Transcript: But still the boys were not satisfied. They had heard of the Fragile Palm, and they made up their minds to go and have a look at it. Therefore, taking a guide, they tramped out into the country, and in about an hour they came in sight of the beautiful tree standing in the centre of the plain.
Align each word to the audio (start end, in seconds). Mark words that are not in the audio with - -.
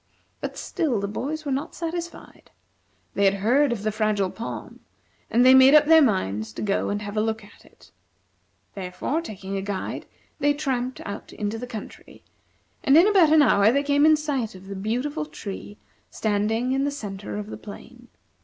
But 0.39 0.57
still 0.57 0.99
the 0.99 1.07
boys 1.07 1.45
were 1.45 1.51
not 1.51 1.75
satisfied. 1.75 2.49
They 3.13 3.25
had 3.25 3.35
heard 3.35 3.71
of 3.71 3.83
the 3.83 3.91
Fragile 3.91 4.31
Palm, 4.31 4.79
and 5.29 5.45
they 5.45 5.53
made 5.53 5.75
up 5.75 5.85
their 5.85 6.01
minds 6.01 6.51
to 6.53 6.63
go 6.63 6.89
and 6.89 7.03
have 7.03 7.15
a 7.17 7.21
look 7.21 7.43
at 7.43 7.63
it. 7.65 7.91
Therefore, 8.73 9.21
taking 9.21 9.57
a 9.57 9.61
guide, 9.61 10.07
they 10.39 10.55
tramped 10.55 11.01
out 11.05 11.31
into 11.33 11.59
the 11.59 11.67
country, 11.67 12.23
and 12.83 12.97
in 12.97 13.07
about 13.07 13.31
an 13.31 13.43
hour 13.43 13.71
they 13.71 13.83
came 13.83 14.03
in 14.07 14.15
sight 14.15 14.55
of 14.55 14.65
the 14.65 14.75
beautiful 14.75 15.27
tree 15.27 15.77
standing 16.09 16.71
in 16.71 16.83
the 16.83 16.89
centre 16.89 17.37
of 17.37 17.45
the 17.51 17.55
plain. 17.57 18.07